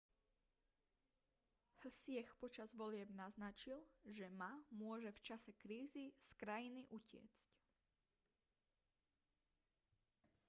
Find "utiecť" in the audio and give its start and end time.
6.99-7.41